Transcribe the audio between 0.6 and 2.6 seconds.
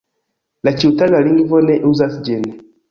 La ĉiutaga lingvo ne uzas ĝin.